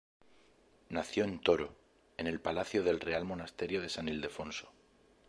Nació 0.89 1.25
en 1.25 1.37
Toro, 1.39 1.75
en 2.17 2.25
el 2.25 2.41
palacio 2.41 2.81
del 2.81 2.99
Real 3.01 3.23
Monasterio 3.23 3.83
de 3.83 3.89
San 3.89 4.09
Ildefonso. 4.09 4.71